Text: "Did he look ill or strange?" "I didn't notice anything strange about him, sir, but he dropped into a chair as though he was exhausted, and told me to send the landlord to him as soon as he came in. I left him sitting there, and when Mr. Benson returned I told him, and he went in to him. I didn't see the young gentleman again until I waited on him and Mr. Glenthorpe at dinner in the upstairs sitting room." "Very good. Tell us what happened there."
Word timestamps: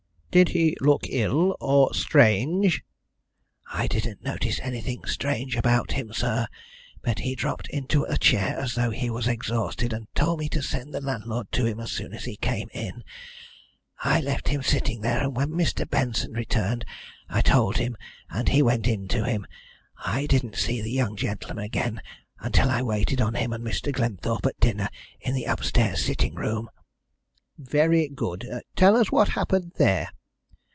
"Did 0.31 0.47
he 0.47 0.77
look 0.79 1.07
ill 1.09 1.57
or 1.59 1.93
strange?" 1.93 2.85
"I 3.73 3.85
didn't 3.87 4.23
notice 4.23 4.61
anything 4.61 5.03
strange 5.03 5.57
about 5.57 5.91
him, 5.91 6.13
sir, 6.13 6.47
but 7.01 7.19
he 7.19 7.35
dropped 7.35 7.67
into 7.67 8.05
a 8.05 8.15
chair 8.17 8.57
as 8.57 8.75
though 8.75 8.91
he 8.91 9.09
was 9.09 9.27
exhausted, 9.27 9.91
and 9.91 10.07
told 10.15 10.39
me 10.39 10.47
to 10.47 10.61
send 10.61 10.93
the 10.93 11.01
landlord 11.01 11.51
to 11.51 11.65
him 11.65 11.81
as 11.81 11.91
soon 11.91 12.13
as 12.13 12.23
he 12.23 12.37
came 12.37 12.69
in. 12.73 13.03
I 14.05 14.21
left 14.21 14.47
him 14.47 14.63
sitting 14.63 15.01
there, 15.01 15.19
and 15.21 15.35
when 15.35 15.49
Mr. 15.49 15.85
Benson 15.85 16.31
returned 16.31 16.85
I 17.27 17.41
told 17.41 17.75
him, 17.75 17.97
and 18.29 18.47
he 18.47 18.61
went 18.61 18.87
in 18.87 19.09
to 19.09 19.25
him. 19.25 19.45
I 20.05 20.27
didn't 20.27 20.55
see 20.55 20.79
the 20.79 20.89
young 20.91 21.17
gentleman 21.17 21.61
again 21.65 22.01
until 22.39 22.69
I 22.69 22.83
waited 22.83 23.19
on 23.19 23.33
him 23.33 23.51
and 23.51 23.65
Mr. 23.65 23.91
Glenthorpe 23.91 24.45
at 24.45 24.61
dinner 24.61 24.87
in 25.19 25.33
the 25.35 25.43
upstairs 25.43 26.05
sitting 26.05 26.35
room." 26.35 26.69
"Very 27.57 28.07
good. 28.07 28.47
Tell 28.77 28.95
us 28.95 29.11
what 29.11 29.27
happened 29.27 29.73
there." 29.75 30.07